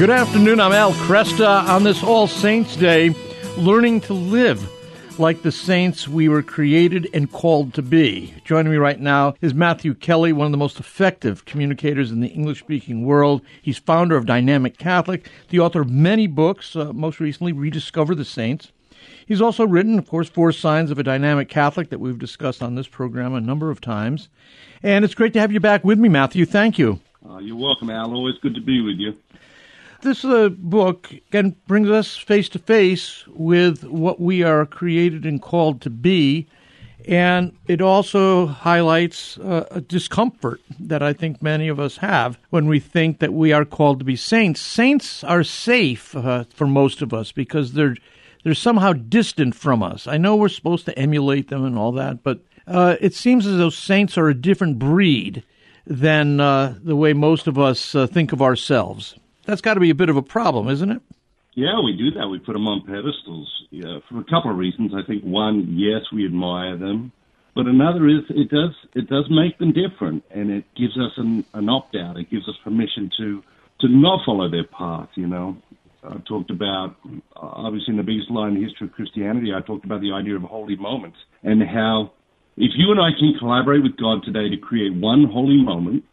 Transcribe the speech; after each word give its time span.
Good 0.00 0.08
afternoon. 0.08 0.60
I'm 0.60 0.72
Al 0.72 0.94
Kresta 0.94 1.68
on 1.68 1.84
this 1.84 2.02
All 2.02 2.26
Saints 2.26 2.74
Day, 2.74 3.14
learning 3.58 4.00
to 4.00 4.14
live 4.14 4.66
like 5.18 5.42
the 5.42 5.52
saints 5.52 6.08
we 6.08 6.26
were 6.26 6.42
created 6.42 7.06
and 7.12 7.30
called 7.30 7.74
to 7.74 7.82
be. 7.82 8.32
Joining 8.46 8.72
me 8.72 8.78
right 8.78 8.98
now 8.98 9.34
is 9.42 9.52
Matthew 9.52 9.92
Kelly, 9.92 10.32
one 10.32 10.46
of 10.46 10.52
the 10.52 10.56
most 10.56 10.80
effective 10.80 11.44
communicators 11.44 12.10
in 12.10 12.20
the 12.20 12.28
English 12.28 12.60
speaking 12.60 13.04
world. 13.04 13.42
He's 13.60 13.76
founder 13.76 14.16
of 14.16 14.24
Dynamic 14.24 14.78
Catholic, 14.78 15.28
the 15.50 15.60
author 15.60 15.82
of 15.82 15.90
many 15.90 16.26
books, 16.26 16.74
uh, 16.74 16.94
most 16.94 17.20
recently, 17.20 17.52
Rediscover 17.52 18.14
the 18.14 18.24
Saints. 18.24 18.72
He's 19.26 19.42
also 19.42 19.66
written, 19.66 19.98
of 19.98 20.08
course, 20.08 20.30
Four 20.30 20.52
Signs 20.52 20.90
of 20.90 20.98
a 20.98 21.02
Dynamic 21.02 21.50
Catholic 21.50 21.90
that 21.90 22.00
we've 22.00 22.18
discussed 22.18 22.62
on 22.62 22.74
this 22.74 22.88
program 22.88 23.34
a 23.34 23.40
number 23.42 23.70
of 23.70 23.82
times. 23.82 24.30
And 24.82 25.04
it's 25.04 25.14
great 25.14 25.34
to 25.34 25.40
have 25.40 25.52
you 25.52 25.60
back 25.60 25.84
with 25.84 25.98
me, 25.98 26.08
Matthew. 26.08 26.46
Thank 26.46 26.78
you. 26.78 27.00
Uh, 27.28 27.36
you're 27.36 27.54
welcome, 27.54 27.90
Al. 27.90 28.14
Always 28.14 28.38
good 28.38 28.54
to 28.54 28.62
be 28.62 28.80
with 28.80 28.96
you. 28.96 29.14
This 30.02 30.24
uh, 30.24 30.48
book 30.48 31.12
again 31.28 31.56
brings 31.66 31.90
us 31.90 32.16
face 32.16 32.48
to 32.50 32.58
face 32.58 33.26
with 33.28 33.84
what 33.84 34.18
we 34.18 34.42
are 34.42 34.64
created 34.64 35.26
and 35.26 35.42
called 35.42 35.82
to 35.82 35.90
be, 35.90 36.46
and 37.06 37.54
it 37.66 37.82
also 37.82 38.46
highlights 38.46 39.36
uh, 39.36 39.66
a 39.70 39.82
discomfort 39.82 40.62
that 40.78 41.02
I 41.02 41.12
think 41.12 41.42
many 41.42 41.68
of 41.68 41.78
us 41.78 41.98
have 41.98 42.38
when 42.48 42.66
we 42.66 42.80
think 42.80 43.18
that 43.18 43.34
we 43.34 43.52
are 43.52 43.66
called 43.66 43.98
to 43.98 44.04
be 44.06 44.16
saints. 44.16 44.62
Saints 44.62 45.22
are 45.22 45.44
safe 45.44 46.16
uh, 46.16 46.44
for 46.54 46.66
most 46.66 47.02
of 47.02 47.12
us 47.12 47.30
because 47.30 47.74
they're 47.74 47.96
they're 48.42 48.54
somehow 48.54 48.94
distant 48.94 49.54
from 49.54 49.82
us. 49.82 50.06
I 50.06 50.16
know 50.16 50.34
we're 50.34 50.48
supposed 50.48 50.86
to 50.86 50.98
emulate 50.98 51.48
them 51.48 51.62
and 51.62 51.76
all 51.76 51.92
that, 51.92 52.22
but 52.22 52.40
uh, 52.66 52.96
it 53.02 53.12
seems 53.12 53.46
as 53.46 53.58
though 53.58 53.68
saints 53.68 54.16
are 54.16 54.28
a 54.30 54.34
different 54.34 54.78
breed 54.78 55.44
than 55.86 56.40
uh, 56.40 56.78
the 56.82 56.96
way 56.96 57.12
most 57.12 57.46
of 57.46 57.58
us 57.58 57.94
uh, 57.94 58.06
think 58.06 58.32
of 58.32 58.40
ourselves. 58.40 59.14
That's 59.50 59.60
got 59.60 59.74
to 59.74 59.80
be 59.80 59.90
a 59.90 59.96
bit 59.96 60.08
of 60.08 60.16
a 60.16 60.22
problem, 60.22 60.68
isn't 60.68 60.90
it? 60.90 61.02
Yeah, 61.54 61.80
we 61.84 61.96
do 61.96 62.12
that. 62.12 62.28
We 62.28 62.38
put 62.38 62.52
them 62.52 62.68
on 62.68 62.86
pedestals 62.86 63.66
yeah, 63.70 63.98
for 64.08 64.20
a 64.20 64.24
couple 64.24 64.52
of 64.52 64.56
reasons. 64.56 64.92
I 64.94 65.02
think 65.04 65.24
one, 65.24 65.66
yes, 65.76 66.02
we 66.12 66.24
admire 66.24 66.76
them, 66.76 67.10
but 67.56 67.66
another 67.66 68.08
is 68.08 68.22
it 68.30 68.48
does 68.48 68.70
it 68.94 69.08
does 69.08 69.26
make 69.28 69.58
them 69.58 69.72
different, 69.72 70.22
and 70.30 70.52
it 70.52 70.64
gives 70.76 70.96
us 70.96 71.10
an, 71.16 71.44
an 71.54 71.68
opt 71.68 71.96
out. 71.96 72.16
It 72.16 72.30
gives 72.30 72.48
us 72.48 72.54
permission 72.62 73.10
to 73.18 73.42
to 73.80 73.88
not 73.88 74.24
follow 74.24 74.48
their 74.48 74.64
path. 74.64 75.08
You 75.16 75.26
know, 75.26 75.56
I 76.04 76.18
talked 76.28 76.50
about 76.50 76.94
obviously 77.34 77.92
in 77.92 77.96
the 77.96 78.04
Biggest 78.04 78.30
Lie 78.30 78.48
in 78.48 78.54
the 78.54 78.62
history 78.62 78.86
of 78.86 78.92
Christianity. 78.92 79.52
I 79.52 79.60
talked 79.66 79.84
about 79.84 80.00
the 80.00 80.12
idea 80.12 80.36
of 80.36 80.42
holy 80.42 80.76
moments 80.76 81.18
and 81.42 81.60
how 81.60 82.12
if 82.56 82.70
you 82.76 82.92
and 82.92 83.00
I 83.00 83.10
can 83.18 83.34
collaborate 83.40 83.82
with 83.82 83.96
God 83.96 84.22
today 84.22 84.48
to 84.48 84.56
create 84.56 84.94
one 84.94 85.24
holy 85.24 85.60
moment 85.60 86.04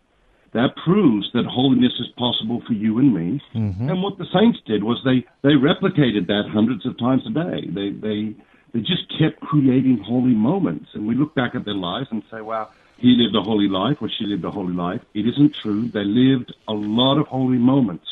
that 0.53 0.76
proves 0.84 1.30
that 1.34 1.45
holiness 1.45 1.94
is 2.00 2.08
possible 2.17 2.62
for 2.66 2.73
you 2.73 3.00
and 3.00 3.14
me. 3.14 3.42
Mm-hmm. 3.53 3.90
And 3.90 4.02
what 4.02 4.17
the 4.17 4.26
saints 4.34 4.59
did 4.66 4.84
was 4.84 5.02
they, 5.03 5.26
they 5.42 5.56
replicated 5.56 6.28
that 6.28 6.50
hundreds 6.52 6.86
of 6.86 6.98
times 6.98 7.23
a 7.28 7.31
day. 7.31 7.67
They, 7.67 7.90
they, 7.92 8.36
they 8.73 8.80
just 8.80 9.12
kept 9.20 9.40
creating 9.42 10.00
holy 10.00 10.34
moments. 10.34 10.90
And 10.94 11.08
we 11.08 11.16
look 11.16 11.36
back 11.36 11.56
at 11.56 11.66
their 11.66 11.75
lives 11.75 12.08
and 12.12 12.23
say, 12.31 12.42
wow, 12.42 12.70
he 12.98 13.16
lived 13.16 13.36
a 13.36 13.42
holy 13.42 13.68
life 13.68 13.98
or 14.02 14.09
she 14.09 14.25
lived 14.25 14.45
a 14.45 14.52
holy 14.52 14.73
life. 14.73 15.02
It 15.14 15.28
isn't 15.28 15.53
true. 15.56 15.88
They 15.88 16.03
lived 16.03 16.53
a 16.68 16.73
lot 16.73 17.18
of 17.18 17.28
holy 17.28 17.58
moments. 17.58 18.08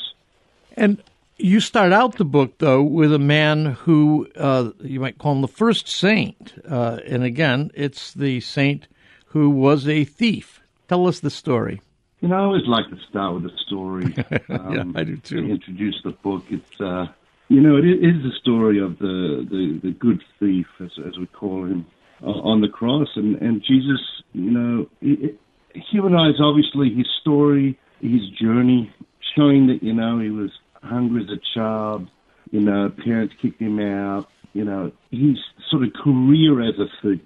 And 0.78 1.02
you 1.38 1.60
start 1.60 1.92
out 1.92 2.18
the 2.18 2.26
book, 2.26 2.60
though, 2.60 2.82
with 2.82 3.14
a 3.14 3.20
man 3.20 3.66
who 3.66 4.28
uh, 4.36 4.72
you 4.82 5.00
might 5.00 5.18
call 5.18 5.34
him 5.34 5.42
the 5.42 5.48
first 5.48 5.88
saint. 5.88 6.54
Uh, 6.68 7.00
and 7.08 7.24
again, 7.24 7.72
it's 7.74 8.14
the 8.14 8.40
saint 8.42 8.88
who 9.28 9.50
was 9.50 9.88
a 9.88 10.06
thief. 10.06 10.62
Tell 10.88 11.08
us 11.08 11.20
the 11.20 11.30
story. 11.30 11.82
You 12.26 12.32
know, 12.32 12.38
I 12.38 12.44
always 12.46 12.66
like 12.66 12.90
to 12.90 12.98
start 13.08 13.36
with 13.36 13.46
a 13.46 13.56
story. 13.68 14.06
Um, 14.50 14.94
yeah, 14.96 15.00
I 15.00 15.04
do 15.04 15.16
too. 15.18 15.42
To 15.42 15.48
introduce 15.48 16.02
the 16.04 16.10
book. 16.10 16.44
It's, 16.50 16.82
uh, 16.82 17.06
you 17.50 17.62
know, 17.62 17.78
it 17.78 17.86
is 17.86 18.24
the 18.24 18.32
story 18.42 18.82
of 18.82 18.98
the, 18.98 19.46
the, 19.48 19.80
the 19.84 19.92
good 19.92 20.24
thief, 20.40 20.66
as, 20.80 20.90
as 21.06 21.20
we 21.20 21.28
call 21.28 21.66
him, 21.66 21.86
uh, 22.24 22.32
on 22.32 22.62
the 22.62 22.68
cross. 22.68 23.10
And, 23.16 23.40
and 23.44 23.62
Jesus, 23.62 24.02
you 24.34 24.50
know, 24.50 24.90
it, 25.02 25.38
it 25.76 25.84
humanized 25.92 26.42
obviously 26.42 26.92
his 26.92 27.06
story, 27.22 27.78
his 28.02 28.28
journey, 28.42 28.92
showing 29.36 29.68
that, 29.68 29.84
you 29.84 29.94
know, 29.94 30.18
he 30.18 30.32
was 30.32 30.50
hungry 30.82 31.26
as 31.26 31.30
a 31.30 31.40
child, 31.54 32.10
you 32.50 32.60
know, 32.60 32.92
parents 33.04 33.36
kicked 33.40 33.62
him 33.62 33.80
out, 33.80 34.28
you 34.54 34.66
know, 34.66 34.92
his 35.12 35.38
sort 35.70 35.84
of 35.84 35.94
career 35.94 36.68
as 36.68 36.74
a 36.80 36.88
thief 37.04 37.22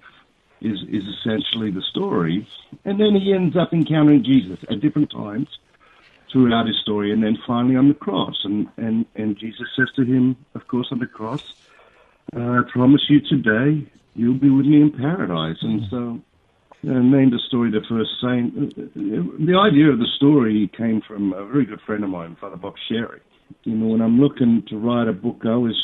is, 0.60 0.80
is 0.88 1.04
essentially 1.06 1.70
the 1.70 1.82
story. 1.82 2.46
And 2.84 3.00
then 3.00 3.14
he 3.14 3.32
ends 3.32 3.56
up 3.56 3.72
encountering 3.72 4.24
Jesus 4.24 4.58
at 4.70 4.80
different 4.80 5.10
times 5.10 5.48
throughout 6.30 6.66
his 6.66 6.76
story, 6.78 7.12
and 7.12 7.22
then 7.22 7.36
finally 7.46 7.76
on 7.76 7.88
the 7.88 7.94
cross. 7.94 8.40
And, 8.44 8.68
and, 8.76 9.04
and 9.16 9.36
Jesus 9.36 9.66
says 9.76 9.88
to 9.96 10.04
him, 10.04 10.36
of 10.54 10.68
course, 10.68 10.88
on 10.92 11.00
the 11.00 11.06
cross, 11.06 11.54
uh, 12.36 12.40
I 12.40 12.60
promise 12.70 13.02
you 13.08 13.20
today 13.20 13.86
you'll 14.14 14.34
be 14.38 14.50
with 14.50 14.66
me 14.66 14.80
in 14.80 14.92
paradise. 14.92 15.58
And 15.62 15.82
so 15.90 16.20
uh, 16.88 16.98
named 16.98 17.32
the 17.32 17.40
story 17.46 17.70
the 17.70 17.84
first 17.88 18.10
saint. 18.22 18.54
The 18.94 19.58
idea 19.58 19.90
of 19.90 19.98
the 19.98 20.06
story 20.16 20.70
came 20.76 21.00
from 21.00 21.32
a 21.32 21.44
very 21.44 21.64
good 21.64 21.80
friend 21.80 22.04
of 22.04 22.10
mine, 22.10 22.36
Father 22.40 22.56
Bob 22.56 22.74
Sherry. 22.88 23.20
You 23.64 23.74
know, 23.74 23.88
when 23.88 24.00
I'm 24.00 24.20
looking 24.20 24.62
to 24.68 24.78
write 24.78 25.08
a 25.08 25.12
book, 25.12 25.40
I 25.44 25.50
always 25.50 25.74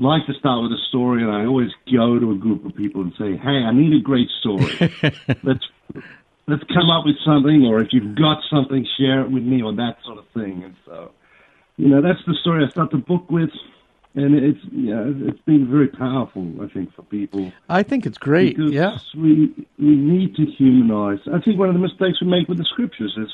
like 0.00 0.26
to 0.26 0.34
start 0.34 0.62
with 0.62 0.72
a 0.72 0.82
story, 0.88 1.22
and 1.22 1.30
I 1.30 1.44
always 1.46 1.70
go 1.92 2.18
to 2.18 2.32
a 2.32 2.36
group 2.36 2.64
of 2.64 2.74
people 2.74 3.02
and 3.02 3.12
say, 3.18 3.36
"Hey, 3.36 3.64
I 3.64 3.72
need 3.72 3.94
a 3.94 4.02
great 4.02 4.28
story. 4.40 4.74
let's 5.42 5.64
let's 6.46 6.64
come 6.72 6.90
up 6.90 7.04
with 7.04 7.16
something, 7.24 7.66
or 7.66 7.80
if 7.80 7.88
you've 7.92 8.16
got 8.16 8.38
something, 8.50 8.86
share 8.98 9.20
it 9.22 9.30
with 9.30 9.42
me, 9.42 9.62
or 9.62 9.74
that 9.74 9.98
sort 10.04 10.18
of 10.18 10.24
thing." 10.34 10.64
And 10.64 10.74
so, 10.84 11.10
you 11.76 11.88
know, 11.88 12.00
that's 12.00 12.24
the 12.26 12.34
story 12.40 12.64
I 12.64 12.70
start 12.70 12.90
the 12.90 12.98
book 12.98 13.30
with, 13.30 13.50
and 14.14 14.34
it's 14.34 14.60
yeah, 14.72 15.02
it's 15.28 15.40
been 15.40 15.70
very 15.70 15.88
powerful, 15.88 16.52
I 16.62 16.68
think, 16.68 16.94
for 16.94 17.02
people. 17.02 17.52
I 17.68 17.82
think 17.82 18.06
it's 18.06 18.18
great. 18.18 18.56
Yeah, 18.58 18.98
we 19.16 19.54
we 19.78 19.96
need 19.96 20.36
to 20.36 20.44
humanize. 20.44 21.20
I 21.32 21.40
think 21.40 21.58
one 21.58 21.68
of 21.68 21.74
the 21.74 21.80
mistakes 21.80 22.20
we 22.20 22.28
make 22.28 22.48
with 22.48 22.58
the 22.58 22.64
scriptures 22.64 23.14
is 23.16 23.30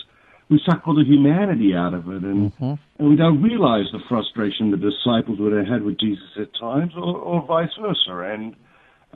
we 0.50 0.60
suck 0.66 0.86
all 0.86 0.94
the 0.94 1.04
humanity 1.04 1.74
out 1.74 1.94
of 1.94 2.08
it, 2.08 2.22
and 2.22 2.52
mm-hmm. 2.52 2.74
and 2.98 3.08
we 3.08 3.16
don't 3.16 3.42
realize 3.42 3.86
the 3.92 4.00
frustration 4.08 4.70
the 4.70 4.76
disciples 4.76 5.38
would 5.40 5.52
have 5.52 5.66
had 5.66 5.82
with 5.82 5.98
Jesus 5.98 6.28
at 6.38 6.48
times, 6.58 6.92
or, 6.96 7.16
or 7.16 7.46
vice 7.46 7.70
versa. 7.80 8.32
And 8.32 8.56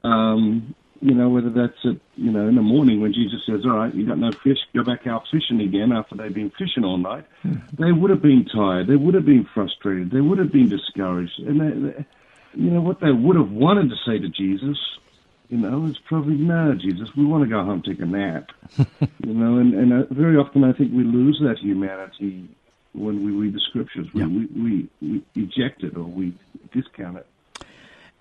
um, 0.05 0.75
you 1.01 1.15
know 1.15 1.29
whether 1.29 1.51
that's 1.51 1.79
at 1.85 2.01
you 2.17 2.33
know 2.33 2.49
in 2.49 2.55
the 2.55 2.63
morning 2.63 3.01
when 3.01 3.13
Jesus 3.13 3.41
says, 3.47 3.61
"All 3.65 3.77
right, 3.77 3.95
you 3.95 4.07
got 4.07 4.19
no 4.19 4.33
fish, 4.33 4.59
go 4.75 4.83
back 4.83 5.07
out 5.07 5.25
fishing 5.31 5.61
again." 5.61 5.93
After 5.93 6.17
they've 6.17 6.35
been 6.35 6.53
fishing 6.59 6.85
all 6.85 6.99
night, 6.99 7.27
mm-hmm. 7.45 7.83
they 7.83 7.93
would 7.93 8.11
have 8.11 8.23
been 8.23 8.47
tired, 8.47 8.87
they 8.87 8.97
would 8.97 9.15
have 9.15 9.27
been 9.27 9.47
frustrated, 9.53 10.11
they 10.11 10.21
would 10.21 10.39
have 10.39 10.53
been 10.53 10.69
discouraged, 10.69 11.39
and 11.39 11.61
they, 11.61 11.89
they, 11.91 12.07
you 12.55 12.71
know 12.71 12.81
what 12.81 13.01
they 13.01 13.13
would 13.13 13.37
have 13.37 13.51
wanted 13.51 13.91
to 13.91 13.97
say 14.07 14.19
to 14.19 14.29
Jesus 14.29 14.79
you 15.49 15.57
know, 15.57 15.87
it's 15.87 15.99
probably 16.07 16.35
no, 16.35 16.75
Jesus. 16.75 17.15
We 17.17 17.25
want 17.25 17.45
to 17.45 17.49
go 17.49 17.65
home, 17.65 17.83
take 17.83 18.01
a 18.01 18.07
nap. 18.07 18.51
you 18.79 19.35
know, 19.35 19.59
and 19.59 19.75
and 19.75 19.93
uh, 19.93 20.07
very 20.11 20.37
often 20.37 20.65
I 20.65 20.73
think 20.73 20.93
we 20.93 21.05
lose 21.05 21.41
that 21.43 21.59
humanity 21.59 22.49
when 22.93 23.25
we 23.25 23.33
read 23.33 23.55
the 23.55 23.61
scriptures. 23.61 24.07
We, 24.13 24.21
yeah. 24.21 24.27
we, 24.27 24.47
we, 24.47 24.89
we 25.01 25.25
eject 25.43 25.85
it 25.85 25.97
or 25.97 26.05
we 26.05 26.35
discount 26.73 27.19
it. 27.19 27.27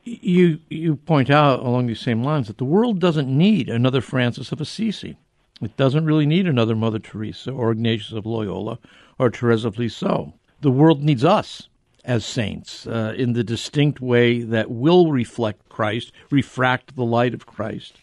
You 0.03 0.59
you 0.69 0.95
point 0.95 1.29
out 1.29 1.59
along 1.59 1.87
these 1.87 1.99
same 1.99 2.23
lines 2.23 2.47
that 2.47 2.59
the 2.59 2.65
world 2.65 2.99
doesn't 2.99 3.27
need 3.27 3.69
another 3.69 3.99
Francis 3.99 4.53
of 4.53 4.61
Assisi. 4.61 5.17
It 5.61 5.75
doesn't 5.75 6.05
really 6.05 6.27
need 6.27 6.47
another 6.47 6.75
Mother 6.75 6.99
Teresa 6.99 7.51
or 7.51 7.71
Ignatius 7.71 8.13
of 8.13 8.25
Loyola 8.25 8.79
or 9.19 9.29
Teresa 9.29 9.67
of 9.67 9.77
Lisieux. 9.77 10.31
The 10.61 10.71
world 10.71 11.03
needs 11.03 11.25
us 11.25 11.67
as 12.07 12.25
saints 12.25 12.87
uh, 12.87 13.13
in 13.17 13.33
the 13.33 13.43
distinct 13.43 13.99
way 13.99 14.41
that 14.41 14.71
will 14.71 15.11
reflect 15.11 15.67
Christ, 15.69 16.13
refract 16.31 16.95
the 16.95 17.03
light 17.03 17.33
of 17.33 17.45
Christ. 17.45 17.97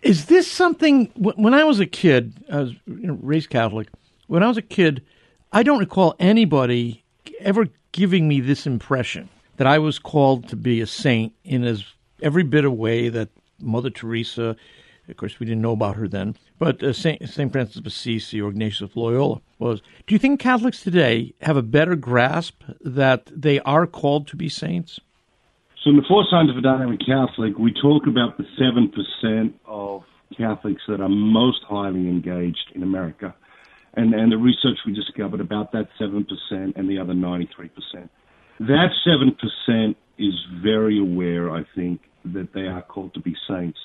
Is 0.00 0.24
this 0.24 0.50
something? 0.50 1.12
When 1.14 1.54
I 1.54 1.62
was 1.62 1.78
a 1.78 1.86
kid, 1.86 2.32
I 2.50 2.62
was 2.62 2.72
raised 2.86 3.50
Catholic. 3.50 3.88
When 4.26 4.42
I 4.42 4.48
was 4.48 4.56
a 4.56 4.62
kid, 4.62 5.02
I 5.52 5.62
don't 5.62 5.78
recall 5.78 6.16
anybody 6.18 7.04
ever 7.38 7.68
giving 7.92 8.26
me 8.26 8.40
this 8.40 8.66
impression 8.66 9.28
that 9.58 9.66
I 9.66 9.78
was 9.78 9.98
called 9.98 10.48
to 10.48 10.56
be 10.56 10.80
a 10.80 10.86
saint 10.86 11.34
in 11.44 11.62
as 11.62 11.84
every 12.22 12.42
bit 12.42 12.64
of 12.64 12.72
way 12.72 13.10
that 13.10 13.28
Mother 13.60 13.90
Teresa 13.90 14.56
of 15.12 15.18
course, 15.18 15.38
we 15.38 15.46
didn't 15.46 15.62
know 15.62 15.72
about 15.72 15.96
her 15.96 16.08
then. 16.08 16.34
But 16.58 16.82
uh, 16.82 16.92
St. 16.92 17.28
St. 17.28 17.52
Francis 17.52 17.76
of 17.76 17.86
Assisi 17.86 18.40
or 18.40 18.50
Ignatius 18.50 18.80
of 18.80 18.96
Loyola 18.96 19.40
was. 19.58 19.80
Do 20.06 20.14
you 20.14 20.18
think 20.18 20.40
Catholics 20.40 20.82
today 20.82 21.34
have 21.42 21.56
a 21.56 21.62
better 21.62 21.94
grasp 21.94 22.62
that 22.80 23.30
they 23.34 23.60
are 23.60 23.86
called 23.86 24.26
to 24.28 24.36
be 24.36 24.48
saints? 24.48 24.98
So, 25.84 25.90
in 25.90 25.96
the 25.96 26.04
Four 26.08 26.24
Signs 26.30 26.50
of 26.50 26.56
a 26.56 26.60
Dynamic 26.60 27.00
Catholic, 27.06 27.58
we 27.58 27.72
talk 27.72 28.06
about 28.06 28.38
the 28.38 28.44
7% 28.60 29.52
of 29.66 30.02
Catholics 30.36 30.82
that 30.88 31.00
are 31.00 31.08
most 31.08 31.60
highly 31.68 32.08
engaged 32.08 32.72
in 32.74 32.82
America. 32.82 33.34
And, 33.94 34.14
and 34.14 34.32
the 34.32 34.38
research 34.38 34.78
we 34.86 34.94
discovered 34.94 35.40
about 35.40 35.72
that 35.72 35.88
7% 36.00 36.24
and 36.50 36.88
the 36.88 36.98
other 36.98 37.12
93%. 37.12 37.68
That 38.60 38.90
7% 39.06 39.94
is 40.18 40.34
very 40.62 40.98
aware, 40.98 41.50
I 41.50 41.64
think, 41.74 42.00
that 42.24 42.54
they 42.54 42.62
are 42.62 42.82
called 42.82 43.12
to 43.14 43.20
be 43.20 43.36
saints 43.46 43.78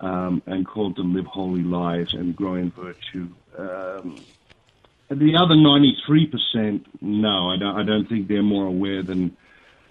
um, 0.00 0.42
and 0.46 0.66
called 0.66 0.96
to 0.96 1.02
live 1.02 1.26
holy 1.26 1.62
lives 1.62 2.14
and 2.14 2.34
grow 2.34 2.54
in 2.54 2.70
virtue. 2.70 3.28
Um, 3.56 4.16
the 5.10 5.36
other 5.36 5.54
93%, 5.54 6.84
no, 7.00 7.50
I 7.50 7.56
don't, 7.56 7.76
I 7.76 7.82
don't 7.82 8.08
think 8.08 8.28
they're 8.28 8.42
more 8.42 8.66
aware 8.66 9.02
than 9.02 9.36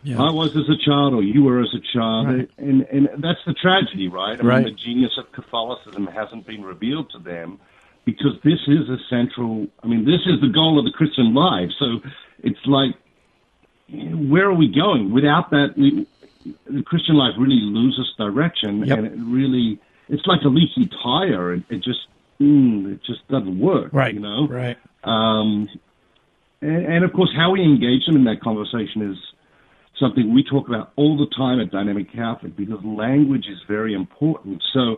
yeah. 0.03 0.21
I 0.21 0.31
was 0.31 0.55
as 0.55 0.69
a 0.69 0.77
child 0.77 1.13
or 1.13 1.23
you 1.23 1.43
were 1.43 1.61
as 1.61 1.73
a 1.73 1.81
child. 1.93 2.27
Right. 2.27 2.49
And, 2.57 2.81
and 2.83 3.09
that's 3.17 3.39
the 3.45 3.53
tragedy, 3.53 4.07
right? 4.07 4.39
I 4.39 4.43
right. 4.43 4.63
mean, 4.63 4.75
the 4.75 4.79
genius 4.79 5.17
of 5.17 5.31
Catholicism 5.31 6.07
hasn't 6.07 6.45
been 6.45 6.63
revealed 6.63 7.09
to 7.11 7.19
them 7.19 7.59
because 8.05 8.39
this 8.43 8.59
is 8.67 8.89
a 8.89 8.97
central, 9.09 9.67
I 9.83 9.87
mean, 9.87 10.05
this 10.05 10.21
is 10.27 10.39
the 10.39 10.49
goal 10.53 10.79
of 10.79 10.85
the 10.85 10.91
Christian 10.91 11.33
life. 11.33 11.69
So 11.79 11.99
it's 12.39 12.65
like, 12.65 12.95
where 13.89 14.45
are 14.45 14.53
we 14.53 14.67
going? 14.67 15.11
Without 15.11 15.49
that, 15.49 15.73
we, 15.75 16.07
the 16.69 16.83
Christian 16.83 17.15
life 17.15 17.33
really 17.37 17.59
loses 17.59 18.07
direction 18.17 18.85
yep. 18.85 18.99
and 18.99 19.07
it 19.07 19.13
really, 19.17 19.79
it's 20.09 20.25
like 20.25 20.41
a 20.43 20.47
leaky 20.47 20.89
tire. 21.03 21.53
It, 21.53 21.63
it 21.69 21.83
just, 21.83 22.07
mm, 22.39 22.93
it 22.93 22.99
just 23.05 23.27
doesn't 23.27 23.59
work. 23.59 23.91
Right. 23.93 24.13
You 24.13 24.19
know? 24.19 24.47
Right. 24.47 24.77
Um, 25.03 25.69
and, 26.61 26.85
and, 26.85 27.05
of 27.05 27.13
course, 27.13 27.29
how 27.35 27.51
we 27.51 27.61
engage 27.61 28.05
them 28.05 28.15
in 28.15 28.23
that 28.25 28.41
conversation 28.41 29.11
is 29.11 29.17
something 29.99 30.33
we 30.33 30.43
talk 30.43 30.67
about 30.67 30.91
all 30.95 31.17
the 31.17 31.27
time 31.35 31.59
at 31.59 31.71
Dynamic 31.71 32.11
Catholic 32.11 32.55
because 32.55 32.79
language 32.83 33.45
is 33.49 33.59
very 33.67 33.93
important. 33.93 34.63
So, 34.73 34.97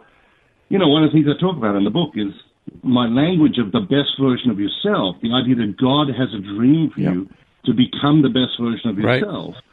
you 0.70 0.78
know, 0.78 0.88
one 0.88 1.04
of 1.04 1.12
the 1.12 1.14
things 1.14 1.28
I 1.28 1.40
talk 1.40 1.58
about 1.58 1.76
in 1.76 1.84
the 1.84 1.90
book 1.90 2.12
is 2.16 2.34
my 2.84 3.08
language 3.08 3.58
of 3.58 3.72
the 3.72 3.80
best 3.80 4.20
version 4.20 4.52
of 4.52 4.60
yourself, 4.60 5.16
the 5.22 5.34
idea 5.34 5.56
that 5.56 5.76
God 5.78 6.08
has 6.10 6.30
a 6.34 6.42
dream 6.42 6.92
for 6.94 7.02
yep. 7.02 7.14
you 7.14 7.30
to 7.66 7.74
become 7.74 8.22
the 8.22 8.30
best 8.30 8.60
version 8.60 8.90
of 8.90 8.98
yourself. 8.98 9.56
Right. 9.56 9.64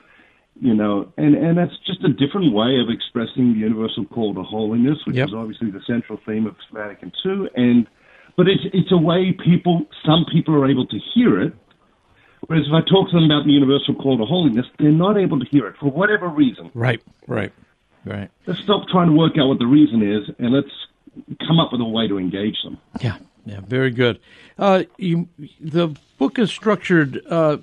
You 0.59 0.75
know, 0.75 1.13
and, 1.19 1.35
and 1.35 1.59
that's 1.59 1.77
just 1.87 2.03
a 2.03 2.09
different 2.09 2.55
way 2.55 2.81
of 2.81 2.89
expressing 2.89 3.53
the 3.53 3.59
universal 3.59 4.07
call 4.07 4.35
to 4.35 4.43
holiness, 4.43 4.99
which 5.07 5.17
yep. 5.17 5.29
is 5.29 5.35
obviously 5.35 5.71
the 5.71 5.83
central 5.87 6.19
theme 6.25 6.47
of 6.47 6.57
Vatican 6.73 7.13
II. 7.25 7.49
And 7.55 7.87
but 8.37 8.49
it's 8.49 8.63
it's 8.73 8.93
a 8.93 8.97
way 8.97 9.33
people 9.33 9.87
some 10.05 10.25
people 10.33 10.55
are 10.55 10.69
able 10.69 10.87
to 10.87 10.99
hear 11.15 11.41
it, 11.41 11.55
whereas 12.47 12.67
if 12.67 12.73
I 12.73 12.81
talk 12.81 13.11
to 13.11 13.17
them 13.17 13.25
about 13.25 13.45
the 13.45 13.53
universal 13.53 13.95
call 13.95 14.19
to 14.19 14.25
holiness, 14.25 14.67
they're 14.79 14.93
not 14.93 15.19
able 15.19 15.39
to 15.41 15.47
hear 15.47 15.67
it 15.67 15.77
for 15.79 15.91
whatever 15.91 16.29
reason. 16.29 16.71
Right, 16.75 17.03
right, 17.27 17.53
right. 18.05 18.31
Let's 18.47 18.61
stop 18.61 18.89
trying 18.89 19.09
to 19.09 19.15
work 19.15 19.33
out 19.39 19.49
what 19.49 19.59
the 19.59 19.67
reason 19.67 20.03
is, 20.03 20.31
and 20.39 20.53
let's 20.53 20.73
come 21.47 21.59
up 21.59 21.73
with 21.73 21.81
a 21.81 21.85
way 21.85 22.09
to 22.09 22.19
engage 22.19 22.57
them. 22.63 22.79
Yeah, 23.01 23.19
yeah, 23.45 23.61
very 23.61 23.91
good. 23.91 24.21
Uh, 24.59 24.85
you, 24.99 25.29
the 25.61 25.97
book 26.19 26.39
is 26.39 26.51
structured. 26.51 27.23
Uh, 27.29 27.59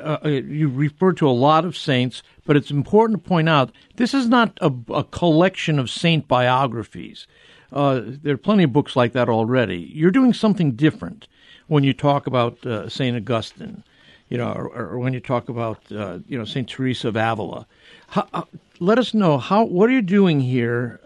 uh, 0.00 0.28
you 0.28 0.68
refer 0.68 1.12
to 1.14 1.28
a 1.28 1.30
lot 1.30 1.64
of 1.64 1.76
saints, 1.76 2.22
but 2.44 2.56
it's 2.56 2.70
important 2.70 3.22
to 3.22 3.28
point 3.28 3.48
out 3.48 3.72
this 3.96 4.14
is 4.14 4.28
not 4.28 4.58
a, 4.60 4.72
a 4.92 5.04
collection 5.04 5.78
of 5.78 5.90
saint 5.90 6.28
biographies. 6.28 7.26
Uh, 7.72 8.00
there 8.04 8.34
are 8.34 8.38
plenty 8.38 8.64
of 8.64 8.72
books 8.72 8.96
like 8.96 9.12
that 9.12 9.28
already. 9.28 9.90
You're 9.92 10.10
doing 10.10 10.32
something 10.32 10.72
different 10.72 11.28
when 11.66 11.84
you 11.84 11.92
talk 11.92 12.26
about 12.26 12.64
uh, 12.64 12.88
Saint 12.88 13.16
Augustine, 13.16 13.84
you 14.30 14.38
know, 14.38 14.50
or, 14.50 14.68
or, 14.74 14.98
when 14.98 15.12
you 15.12 15.20
talk 15.20 15.50
about 15.50 15.80
uh, 15.92 16.18
you 16.26 16.38
know 16.38 16.44
Saint 16.44 16.68
Teresa 16.68 17.08
of 17.08 17.16
Avila. 17.16 17.66
How, 18.08 18.26
uh, 18.32 18.42
let 18.80 18.98
us 18.98 19.12
know 19.12 19.38
how 19.38 19.64
what 19.64 19.90
are 19.90 19.92
you 19.92 20.02
doing 20.02 20.40
here 20.40 21.00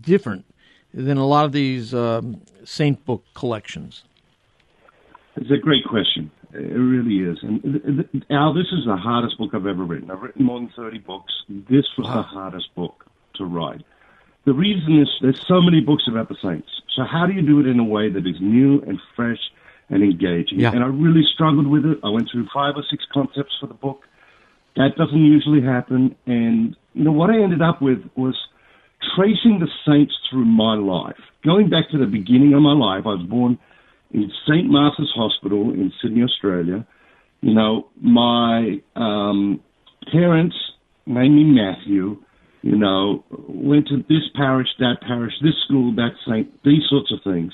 different 0.00 0.46
than 0.94 1.18
a 1.18 1.26
lot 1.26 1.44
of 1.44 1.52
these 1.52 1.92
um, 1.92 2.40
saint 2.64 3.04
book 3.04 3.24
collections. 3.34 4.04
It's 5.36 5.50
a 5.50 5.58
great 5.58 5.84
question. 5.84 6.30
It 6.54 6.78
really 6.78 7.28
is. 7.28 7.38
And 7.42 8.24
Al, 8.30 8.54
this 8.54 8.66
is 8.72 8.86
the 8.86 8.96
hardest 8.96 9.38
book 9.38 9.50
I've 9.54 9.66
ever 9.66 9.82
written. 9.82 10.10
I've 10.10 10.22
written 10.22 10.44
more 10.44 10.60
than 10.60 10.72
30 10.76 10.98
books. 10.98 11.32
This 11.48 11.84
was 11.98 12.06
wow. 12.06 12.16
the 12.16 12.22
hardest 12.22 12.74
book 12.74 13.06
to 13.36 13.44
write. 13.44 13.82
The 14.44 14.52
reason 14.52 15.00
is 15.00 15.08
there's 15.20 15.44
so 15.48 15.60
many 15.60 15.80
books 15.80 16.04
about 16.08 16.28
the 16.28 16.36
saints. 16.42 16.68
So 16.94 17.02
how 17.02 17.26
do 17.26 17.32
you 17.32 17.42
do 17.42 17.60
it 17.60 17.66
in 17.66 17.80
a 17.80 17.84
way 17.84 18.08
that 18.08 18.26
is 18.26 18.36
new 18.40 18.80
and 18.82 19.00
fresh 19.16 19.40
and 19.88 20.02
engaging? 20.02 20.60
Yeah. 20.60 20.70
And 20.72 20.84
I 20.84 20.86
really 20.86 21.24
struggled 21.34 21.66
with 21.66 21.84
it. 21.86 21.98
I 22.04 22.10
went 22.10 22.28
through 22.30 22.46
five 22.54 22.74
or 22.76 22.84
six 22.88 23.04
concepts 23.12 23.56
for 23.58 23.66
the 23.66 23.74
book. 23.74 24.02
That 24.76 24.96
doesn't 24.96 25.24
usually 25.24 25.62
happen. 25.62 26.14
And 26.26 26.76
you 26.92 27.04
know 27.04 27.12
what 27.12 27.30
I 27.30 27.42
ended 27.42 27.62
up 27.62 27.82
with 27.82 27.98
was 28.16 28.36
tracing 29.16 29.60
the 29.60 29.68
saints 29.86 30.14
through 30.30 30.44
my 30.44 30.74
life. 30.74 31.18
Going 31.44 31.68
back 31.68 31.90
to 31.90 31.98
the 31.98 32.06
beginning 32.06 32.54
of 32.54 32.62
my 32.62 32.72
life, 32.72 33.04
I 33.06 33.14
was 33.14 33.26
born 33.28 33.58
in 34.14 34.32
St. 34.48 34.66
Martha's 34.66 35.12
Hospital 35.14 35.70
in 35.70 35.92
Sydney, 36.00 36.22
Australia. 36.22 36.86
You 37.42 37.52
know, 37.52 37.88
my 38.00 38.80
um, 38.96 39.60
parents 40.10 40.56
named 41.06 41.34
me 41.34 41.44
Matthew 41.44 42.24
you 42.64 42.78
know, 42.78 43.22
went 43.46 43.88
to 43.88 43.98
this 44.08 44.26
parish, 44.34 44.68
that 44.78 44.96
parish, 45.06 45.34
this 45.42 45.52
school, 45.66 45.94
that 45.96 46.12
saint, 46.26 46.48
these 46.64 46.80
sorts 46.88 47.12
of 47.12 47.18
things. 47.22 47.52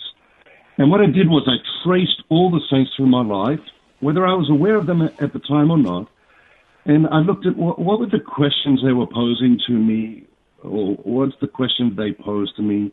And 0.78 0.88
what 0.88 1.00
I 1.00 1.06
did 1.06 1.28
was 1.28 1.48
I 1.48 1.58
traced 1.84 2.22
all 2.28 2.48
the 2.48 2.60
saints 2.70 2.92
through 2.96 3.08
my 3.08 3.24
life, 3.24 3.58
whether 3.98 4.24
I 4.24 4.34
was 4.34 4.48
aware 4.48 4.76
of 4.76 4.86
them 4.86 5.02
at 5.02 5.32
the 5.32 5.40
time 5.40 5.72
or 5.72 5.78
not. 5.78 6.08
And 6.84 7.08
I 7.08 7.18
looked 7.18 7.44
at 7.44 7.56
what, 7.56 7.80
what 7.80 7.98
were 7.98 8.06
the 8.06 8.20
questions 8.20 8.82
they 8.84 8.92
were 8.92 9.08
posing 9.08 9.58
to 9.66 9.72
me, 9.72 10.26
or 10.62 10.94
what's 11.02 11.34
the 11.40 11.48
questions 11.48 11.96
they 11.96 12.12
posed 12.12 12.54
to 12.54 12.62
me, 12.62 12.92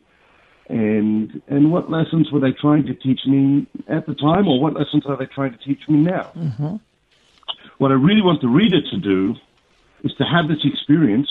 and 0.68 1.42
and 1.48 1.72
what 1.72 1.90
lessons 1.90 2.30
were 2.30 2.40
they 2.40 2.52
trying 2.52 2.84
to 2.86 2.94
teach 2.94 3.20
me 3.26 3.66
at 3.88 4.06
the 4.06 4.14
time, 4.14 4.46
or 4.46 4.60
what 4.60 4.74
lessons 4.74 5.04
are 5.06 5.16
they 5.16 5.26
trying 5.26 5.52
to 5.52 5.58
teach 5.58 5.80
me 5.88 5.98
now? 5.98 6.30
Mm-hmm. 6.36 6.76
What 7.78 7.90
I 7.90 7.94
really 7.94 8.22
want 8.22 8.40
the 8.42 8.48
reader 8.48 8.80
to 8.90 8.96
do 8.98 9.34
is 10.04 10.12
to 10.18 10.24
have 10.24 10.48
this 10.48 10.58
experience 10.64 11.28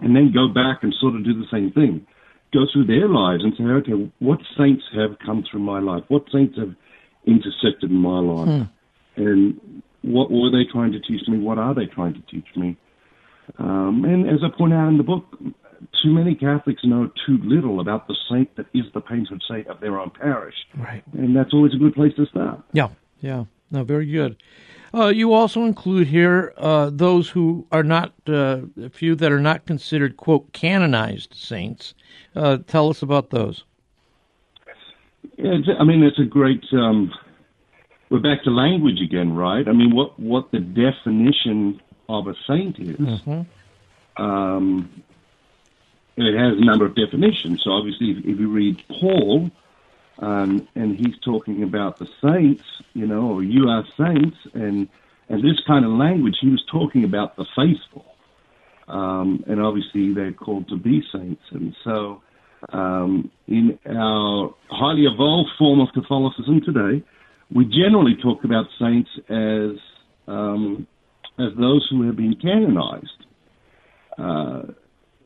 and 0.00 0.14
then 0.14 0.32
go 0.32 0.48
back 0.48 0.82
and 0.82 0.94
sort 1.00 1.14
of 1.14 1.24
do 1.24 1.34
the 1.34 1.46
same 1.50 1.70
thing. 1.72 2.06
Go 2.52 2.60
through 2.72 2.86
their 2.86 3.08
lives 3.08 3.44
and 3.44 3.52
say, 3.56 3.64
okay, 3.64 4.10
what 4.20 4.38
saints 4.56 4.82
have 4.94 5.18
come 5.24 5.44
through 5.50 5.60
my 5.60 5.80
life? 5.80 6.02
What 6.08 6.24
saints 6.32 6.56
have 6.58 6.74
intersected 7.26 7.90
in 7.90 7.96
my 7.96 8.20
life? 8.20 8.68
Hmm. 9.16 9.22
And 9.22 9.82
what 10.02 10.30
were 10.30 10.50
they 10.50 10.64
trying 10.70 10.92
to 10.92 11.00
teach 11.00 11.28
me? 11.28 11.38
What 11.38 11.58
are 11.58 11.74
they 11.74 11.86
trying 11.86 12.14
to 12.14 12.22
teach 12.22 12.46
me? 12.56 12.76
Um, 13.58 14.04
and 14.04 14.28
as 14.28 14.40
I 14.42 14.56
point 14.56 14.72
out 14.72 14.88
in 14.88 14.96
the 14.96 15.02
book, 15.02 15.24
too 16.02 16.10
many 16.10 16.34
Catholics 16.34 16.82
know 16.84 17.10
too 17.26 17.38
little 17.42 17.80
about 17.80 18.08
the 18.08 18.16
saint 18.30 18.54
that 18.56 18.66
is 18.74 18.84
the 18.94 19.00
patron 19.00 19.40
saint 19.48 19.66
of 19.68 19.80
their 19.80 19.98
own 19.98 20.10
parish. 20.10 20.54
Right. 20.76 21.02
And 21.12 21.34
that's 21.36 21.52
always 21.52 21.74
a 21.74 21.78
good 21.78 21.94
place 21.94 22.14
to 22.16 22.26
start. 22.26 22.60
Yeah, 22.72 22.88
yeah. 23.20 23.44
No, 23.70 23.84
very 23.84 24.06
good. 24.06 24.36
Uh, 24.94 25.08
you 25.08 25.34
also 25.34 25.64
include 25.64 26.06
here 26.06 26.54
uh, 26.56 26.90
those 26.92 27.28
who 27.28 27.66
are 27.70 27.82
not, 27.82 28.14
uh, 28.26 28.60
a 28.82 28.88
few 28.88 29.14
that 29.14 29.30
are 29.30 29.40
not 29.40 29.66
considered, 29.66 30.16
quote, 30.16 30.52
canonized 30.52 31.34
saints. 31.34 31.94
Uh, 32.34 32.58
tell 32.66 32.88
us 32.88 33.02
about 33.02 33.30
those. 33.30 33.64
Yeah, 35.36 35.58
I 35.78 35.84
mean, 35.84 36.02
it's 36.02 36.18
a 36.18 36.24
great. 36.24 36.64
Um, 36.72 37.12
we're 38.10 38.20
back 38.20 38.42
to 38.44 38.50
language 38.50 39.00
again, 39.02 39.34
right? 39.34 39.68
I 39.68 39.72
mean, 39.72 39.94
what, 39.94 40.18
what 40.18 40.50
the 40.50 40.60
definition 40.60 41.80
of 42.08 42.26
a 42.26 42.34
saint 42.46 42.78
is. 42.78 42.96
Mm-hmm. 42.96 44.22
Um, 44.22 45.02
it 46.26 46.38
has 46.38 46.58
a 46.58 46.64
number 46.64 46.84
of 46.86 46.94
definitions. 46.94 47.62
So, 47.62 47.70
obviously, 47.70 48.10
if, 48.10 48.18
if 48.18 48.40
you 48.40 48.50
read 48.50 48.82
Paul, 48.88 49.50
um, 50.20 50.66
and 50.74 50.96
he's 50.96 51.16
talking 51.24 51.62
about 51.62 51.98
the 51.98 52.08
saints, 52.22 52.64
you 52.92 53.06
know, 53.06 53.30
or 53.30 53.42
you 53.42 53.68
are 53.68 53.84
saints, 53.96 54.36
and 54.54 54.88
and 55.28 55.42
this 55.42 55.60
kind 55.66 55.84
of 55.84 55.92
language. 55.92 56.36
He 56.40 56.48
was 56.48 56.64
talking 56.70 57.04
about 57.04 57.36
the 57.36 57.44
faithful, 57.54 58.04
um, 58.88 59.44
and 59.46 59.60
obviously 59.60 60.12
they're 60.12 60.32
called 60.32 60.68
to 60.68 60.76
be 60.76 61.02
saints. 61.12 61.42
And 61.50 61.76
so, 61.84 62.22
um, 62.70 63.30
in 63.46 63.78
our 63.86 64.54
highly 64.70 65.04
evolved 65.04 65.50
form 65.58 65.80
of 65.80 65.88
Catholicism 65.92 66.62
today, 66.62 67.04
we 67.54 67.64
generally 67.64 68.16
talk 68.20 68.44
about 68.44 68.66
saints 68.78 69.10
as 69.28 69.78
um, 70.26 70.86
as 71.38 71.52
those 71.58 71.86
who 71.90 72.02
have 72.06 72.16
been 72.16 72.34
canonized, 72.34 73.26
uh, 74.18 74.62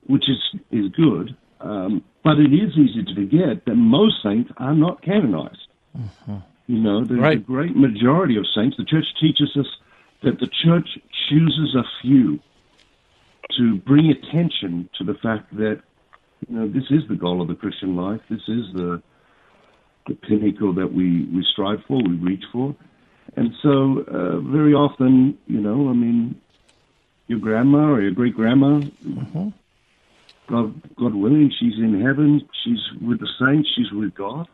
which 0.07 0.25
is 0.29 0.61
is 0.71 0.89
good. 0.93 1.37
Um, 1.61 2.03
but 2.25 2.39
it 2.39 2.53
is 2.53 2.77
easy 2.77 3.05
to 3.05 3.15
forget 3.15 3.65
that 3.67 3.75
most 3.77 4.23
saints 4.23 4.51
are 4.57 4.75
not 4.75 5.03
canonized. 5.03 5.69
Mm-hmm. 5.97 6.37
You 6.67 6.79
know, 6.79 7.05
there's 7.05 7.21
right. 7.21 7.37
a 7.39 7.41
great 7.41 7.77
majority 7.77 8.37
of 8.37 8.47
saints. 8.55 8.77
The 8.77 8.85
church 8.85 9.07
teaches 9.21 9.57
us 9.57 9.67
that 10.23 10.39
the 10.41 10.49
church 10.65 10.89
chooses 11.29 11.75
a 11.75 11.85
few 12.01 12.41
to 13.59 13.77
bring 13.79 14.11
attention 14.11 14.89
to 14.99 15.05
the 15.05 15.15
fact 15.15 15.55
that 15.57 15.83
you 16.49 16.57
know 16.57 16.69
this 16.69 16.85
is 16.91 17.07
the 17.09 17.17
goal 17.17 17.43
of 17.43 17.49
the 17.49 17.55
Christian 17.55 17.97
life. 17.97 18.21
This 18.29 18.43
is 18.49 18.73
the 18.75 19.03
the 20.07 20.15
pinnacle 20.15 20.73
that 20.75 20.93
we, 20.93 21.25
we 21.27 21.47
strive 21.53 21.81
for, 21.87 22.03
we 22.03 22.17
reach 22.17 22.45
for. 22.53 22.75
And 23.37 23.53
so, 23.63 24.05
uh, 24.09 24.41
very 24.41 24.75
often, 24.75 25.39
you 25.47 25.61
know, 25.61 25.89
I 25.89 25.93
mean, 25.93 26.41
your 27.29 27.39
grandma 27.39 27.91
or 27.91 28.03
your 28.03 28.11
great 28.11 28.35
grandma 28.35 28.81
mm-hmm. 28.81 29.49
God, 30.49 30.81
God 30.97 31.15
willing, 31.15 31.51
she's 31.59 31.75
in 31.79 32.01
heaven. 32.01 32.43
She's 32.65 32.81
with 33.01 33.21
the 33.21 33.29
saints. 33.41 33.69
She's 33.75 33.91
with 33.93 34.15
God. 34.15 34.49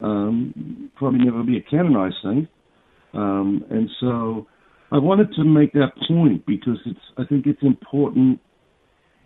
Um, 0.00 0.90
probably 0.96 1.24
never 1.24 1.42
be 1.42 1.56
a 1.56 1.62
canonized 1.62 2.16
saint. 2.22 2.48
Um, 3.14 3.64
and 3.70 3.88
so 4.00 4.46
I 4.90 4.98
wanted 4.98 5.32
to 5.34 5.44
make 5.44 5.72
that 5.72 5.92
point 6.08 6.44
because 6.46 6.78
it's, 6.84 7.00
I 7.16 7.24
think 7.24 7.46
it's 7.46 7.62
important 7.62 8.40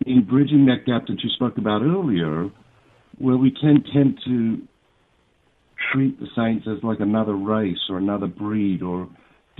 in 0.05 0.25
bridging 0.25 0.65
that 0.67 0.85
gap 0.85 1.07
that 1.07 1.21
you 1.21 1.29
spoke 1.31 1.57
about 1.57 1.81
earlier, 1.81 2.49
where 3.17 3.37
we 3.37 3.51
can 3.51 3.83
tend 3.93 4.19
to 4.25 4.61
treat 5.91 6.19
the 6.19 6.27
saints 6.35 6.65
as 6.67 6.81
like 6.83 6.99
another 6.99 7.35
race 7.35 7.79
or 7.89 7.97
another 7.97 8.27
breed 8.27 8.81
or 8.81 9.09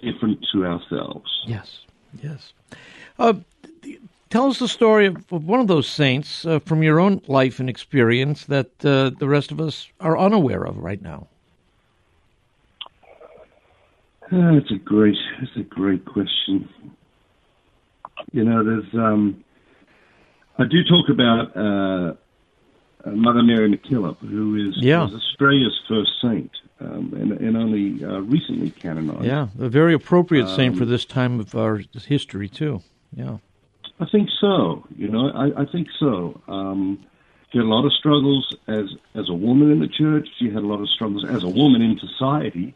different 0.02 0.46
to 0.54 0.66
ourselves. 0.66 1.30
Yes, 1.46 1.80
yes. 2.22 2.54
Uh, 3.18 3.34
tell 4.30 4.48
us 4.48 4.60
the 4.60 4.68
story 4.68 5.06
of, 5.06 5.18
of 5.32 5.46
one 5.46 5.60
of 5.60 5.68
those 5.68 5.88
saints 5.88 6.46
uh, 6.46 6.60
from 6.60 6.84
your 6.84 7.00
own 7.00 7.22
life 7.28 7.60
and 7.60 7.70
experience 7.70 8.46
that 8.46 8.70
uh, 8.86 9.12
the 9.20 9.28
rest 9.28 9.52
of 9.52 9.60
us 9.60 9.90
are 10.00 10.18
unaware 10.18 10.64
of 10.64 10.78
right 10.78 11.02
now. 11.02 11.28
Uh, 14.32 14.54
it's 14.54 14.72
a 14.72 14.78
great, 14.78 15.18
it's 15.42 15.56
a 15.58 15.64
great 15.64 16.06
question. 16.06 16.70
You 18.32 18.44
know, 18.44 18.64
there's, 18.64 18.94
um, 18.94 19.44
I 20.60 20.66
do 20.66 20.84
talk 20.84 21.10
about 21.10 21.58
uh, 21.58 22.14
uh, 23.06 23.12
Mother 23.12 23.42
Mary 23.42 23.76
MacKillop, 23.76 24.18
who 24.20 24.70
is 24.70 24.76
yeah. 24.78 25.02
Australia's 25.02 25.80
first 25.88 26.12
saint, 26.22 26.52
um, 26.80 27.14
and, 27.16 27.32
and, 27.32 27.58
only 27.58 28.04
uh, 28.04 28.20
recently 28.20 28.70
canonized. 28.70 29.26
Yeah, 29.26 29.48
a 29.58 29.70
very 29.70 29.94
appropriate 29.96 30.46
um, 30.46 30.56
saint 30.56 30.78
for 30.78 30.86
this 30.86 31.06
time 31.06 31.40
of 31.40 31.56
our 31.56 31.82
history 32.06 32.50
too. 32.50 32.84
Yeah, 33.16 33.38
I 34.00 34.06
think 34.06 34.30
so. 34.40 34.86
You 34.96 35.10
know, 35.10 35.30
I, 35.30 35.62
I 35.62 35.66
think 35.66 35.90
so. 36.00 36.42
Um, 36.48 37.06
she 37.52 37.58
had 37.58 37.66
a 37.66 37.70
lot 37.70 37.86
of 37.86 37.94
struggles 37.94 38.56
as 38.68 38.96
as 39.16 39.30
a 39.30 39.34
woman 39.34 39.72
in 39.72 39.80
the 39.80 39.88
church. 39.88 40.28
She 40.38 40.46
had 40.46 40.64
a 40.64 40.68
lot 40.68 40.82
of 40.82 40.90
struggles 40.90 41.26
as 41.26 41.44
a 41.44 41.50
woman 41.50 41.82
in 41.82 42.00
society, 42.00 42.76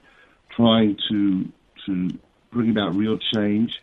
trying 0.49 0.97
to 1.09 1.49
to 1.85 2.09
bring 2.51 2.71
about 2.71 2.95
real 2.95 3.17
change, 3.17 3.81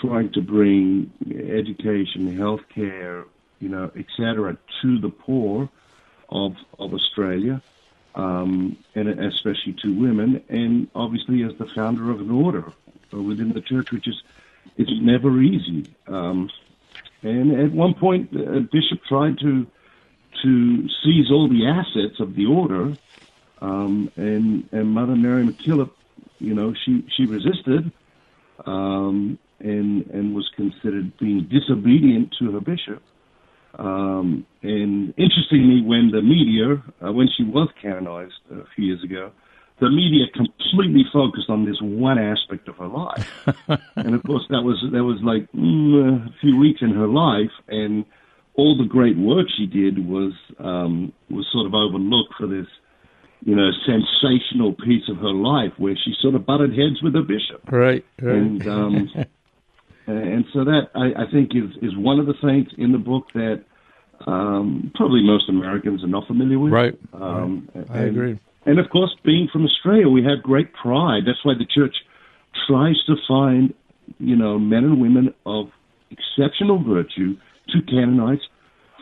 trying 0.00 0.30
to 0.32 0.42
bring 0.42 1.12
education, 1.30 2.36
healthcare, 2.36 3.24
you 3.60 3.68
know, 3.68 3.90
etc., 3.96 4.56
to 4.82 4.98
the 4.98 5.08
poor 5.08 5.68
of 6.28 6.56
of 6.78 6.94
Australia, 6.94 7.62
um, 8.14 8.76
and 8.94 9.08
especially 9.08 9.72
to 9.82 9.92
women, 9.92 10.42
and 10.48 10.88
obviously 10.94 11.42
as 11.42 11.56
the 11.56 11.66
founder 11.66 12.10
of 12.10 12.20
an 12.20 12.30
order 12.30 12.72
within 13.10 13.52
the 13.52 13.60
church, 13.60 13.90
which 13.90 14.06
is 14.06 14.22
it's 14.76 14.90
never 15.00 15.40
easy. 15.40 15.94
Um, 16.06 16.50
and 17.22 17.52
at 17.60 17.72
one 17.72 17.94
point, 17.94 18.32
a 18.32 18.60
bishop 18.60 19.04
tried 19.08 19.38
to 19.40 19.66
to 20.42 20.88
seize 21.02 21.30
all 21.30 21.48
the 21.48 21.66
assets 21.66 22.18
of 22.18 22.34
the 22.34 22.46
order, 22.46 22.94
um, 23.60 24.10
and 24.16 24.68
and 24.72 24.88
Mother 24.88 25.16
Mary 25.16 25.44
MacKillop, 25.44 25.90
you 26.38 26.54
know, 26.54 26.74
she 26.84 27.04
she 27.16 27.26
resisted, 27.26 27.92
um, 28.64 29.38
and 29.58 30.06
and 30.06 30.34
was 30.34 30.48
considered 30.56 31.16
being 31.18 31.46
disobedient 31.50 32.34
to 32.38 32.52
her 32.52 32.60
bishop. 32.60 33.02
Um, 33.78 34.46
and 34.62 35.14
interestingly, 35.16 35.82
when 35.82 36.10
the 36.10 36.22
media, 36.22 36.82
uh, 37.06 37.12
when 37.12 37.28
she 37.36 37.44
was 37.44 37.68
canonized 37.80 38.40
a 38.50 38.64
few 38.74 38.86
years 38.86 39.04
ago, 39.04 39.30
the 39.80 39.90
media 39.90 40.26
completely 40.34 41.04
focused 41.12 41.48
on 41.48 41.64
this 41.64 41.76
one 41.80 42.18
aspect 42.18 42.68
of 42.68 42.76
her 42.76 42.86
life. 42.86 43.48
and 43.96 44.14
of 44.14 44.22
course, 44.22 44.44
that 44.50 44.62
was 44.62 44.78
that 44.92 45.02
was 45.02 45.18
like 45.22 45.50
mm, 45.52 46.28
a 46.28 46.38
few 46.40 46.56
weeks 46.58 46.82
in 46.82 46.90
her 46.90 47.06
life, 47.06 47.50
and 47.68 48.04
all 48.54 48.76
the 48.76 48.84
great 48.84 49.16
work 49.16 49.46
she 49.56 49.66
did 49.66 50.06
was 50.06 50.32
um, 50.58 51.12
was 51.30 51.46
sort 51.50 51.66
of 51.66 51.74
overlooked 51.74 52.34
for 52.38 52.46
this, 52.46 52.66
you 53.42 53.56
know, 53.56 53.70
sensational 53.86 54.74
piece 54.74 55.08
of 55.08 55.16
her 55.16 55.32
life 55.32 55.72
where 55.78 55.96
she 55.96 56.14
sort 56.20 56.34
of 56.34 56.44
butted 56.44 56.70
heads 56.70 57.02
with 57.02 57.14
her 57.14 57.22
bishop. 57.22 57.62
Right. 57.70 58.04
right. 58.20 58.36
And 58.36 58.68
um, 58.68 59.10
and 60.06 60.44
so 60.52 60.64
that 60.64 60.90
I, 60.94 61.22
I 61.22 61.30
think 61.32 61.52
is 61.54 61.70
is 61.80 61.96
one 61.96 62.20
of 62.20 62.26
the 62.26 62.34
saints 62.42 62.72
in 62.76 62.92
the 62.92 62.98
book 62.98 63.28
that 63.32 63.64
um, 64.26 64.92
probably 64.94 65.22
most 65.24 65.48
Americans 65.48 66.04
are 66.04 66.08
not 66.08 66.26
familiar 66.26 66.58
with. 66.58 66.72
Right. 66.72 66.98
Um, 67.14 67.68
right. 67.74 67.86
I 67.90 67.98
and, 68.00 68.08
agree. 68.08 68.38
And 68.66 68.78
of 68.78 68.90
course, 68.90 69.14
being 69.24 69.48
from 69.52 69.64
Australia, 69.64 70.08
we 70.08 70.22
have 70.24 70.42
great 70.42 70.72
pride. 70.74 71.22
That's 71.26 71.44
why 71.44 71.54
the 71.54 71.66
church 71.66 71.94
tries 72.66 72.96
to 73.06 73.16
find, 73.26 73.74
you 74.18 74.36
know, 74.36 74.58
men 74.58 74.84
and 74.84 75.00
women 75.00 75.34
of 75.46 75.70
exceptional 76.10 76.82
virtue 76.82 77.36
to 77.68 77.82
canonize 77.82 78.40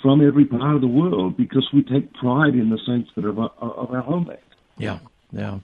from 0.03 0.27
every 0.27 0.45
part 0.45 0.77
of 0.77 0.81
the 0.81 0.87
world 0.89 1.37
because 1.37 1.69
we 1.73 1.83
take 1.83 2.13
pride 2.15 2.55
in 2.55 2.71
the 2.71 2.79
saints 2.87 3.11
that 3.17 3.25
are 3.25 3.31
of 3.31 3.39
our, 3.39 3.51
of 3.61 3.91
our 3.93 4.03
homeland. 4.03 4.39
Yeah, 4.77 5.01
yeah. 5.33 5.59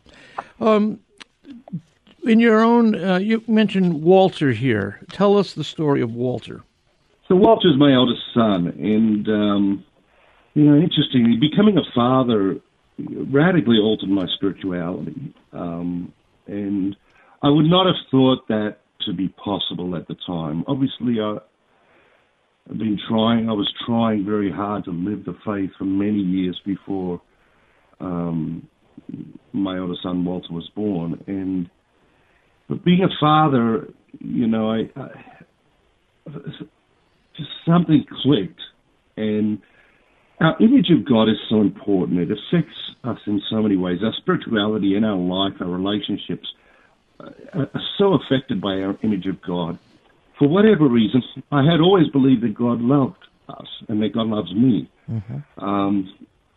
Um, 0.61 0.99
in 2.25 2.41
your 2.41 2.63
own, 2.65 2.95
uh, 2.95 3.19
you 3.19 3.45
mentioned 3.47 4.03
Walter 4.03 4.53
here. 4.53 5.01
Tell 5.11 5.39
us 5.39 5.55
the 5.55 5.65
story 5.65 6.01
of 6.01 6.15
Walter. 6.15 6.63
So 7.29 7.37
Walter's 7.37 7.77
my 7.77 7.93
eldest 7.93 8.23
son, 8.35 8.69
and 8.69 9.29
um, 9.29 9.85
you 10.55 10.65
know, 10.65 10.77
interestingly, 10.77 11.37
becoming 11.37 11.79
a 11.79 11.85
father 11.95 12.59
radically 12.99 13.79
altered 13.79 14.09
my 14.09 14.27
spirituality, 14.37 15.35
um, 15.53 16.13
and 16.47 16.97
I 17.43 17.49
would 17.49 17.67
not 17.67 17.87
have 17.87 17.97
thought 18.11 18.47
that 18.49 18.77
to 19.07 19.13
be 19.13 19.29
possible 19.29 19.97
at 19.97 20.09
the 20.09 20.17
time. 20.27 20.65
Obviously, 20.67 21.21
I, 21.21 21.39
I've 22.71 22.79
been 22.79 22.99
trying. 23.09 23.49
I 23.49 23.53
was 23.53 23.71
trying 23.87 24.25
very 24.25 24.51
hard 24.51 24.85
to 24.85 24.91
live 24.91 25.25
the 25.25 25.37
faith 25.45 25.71
for 25.79 25.85
many 25.85 26.21
years 26.21 26.59
before 26.65 27.21
um, 28.01 28.69
my 29.53 29.79
older 29.79 29.95
son 30.03 30.25
Walter 30.25 30.53
was 30.53 30.69
born, 30.75 31.23
and 31.27 31.69
but 32.69 32.85
being 32.85 33.03
a 33.03 33.13
father, 33.21 33.89
you 34.21 34.47
know, 34.47 34.71
I, 34.71 34.89
I 34.97 35.09
just 37.37 37.51
something 37.67 38.05
clicked, 38.23 38.61
and 39.17 39.61
our 40.41 40.57
image 40.61 40.91
of 40.91 41.05
God 41.05 41.29
is 41.29 41.37
so 41.49 41.61
important. 41.61 42.19
It 42.19 42.31
affects 42.31 42.77
us 43.05 43.19
in 43.27 43.41
so 43.49 43.63
many 43.63 43.77
ways. 43.77 44.01
Our 44.03 44.13
spirituality 44.19 44.97
in 44.97 45.05
our 45.05 45.17
life, 45.17 45.55
our 45.61 45.69
relationships, 45.69 46.49
uh, 47.21 47.31
are 47.55 47.83
so 47.99 48.15
affected 48.15 48.61
by 48.61 48.81
our 48.81 48.97
image 49.03 49.27
of 49.27 49.41
God. 49.43 49.79
For 50.39 50.49
whatever 50.49 50.89
reason, 50.89 51.23
I 51.53 51.63
had 51.65 51.81
always 51.81 52.09
believed 52.09 52.43
that 52.43 52.55
God 52.55 52.81
loved 52.81 53.25
us 53.49 53.69
and 53.89 54.03
that 54.03 54.13
God 54.13 54.27
loves 54.27 54.53
me. 54.53 54.91
Mm-hmm. 55.09 55.65
Um, 55.65 56.13